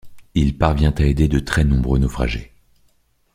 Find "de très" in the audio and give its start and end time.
1.27-1.63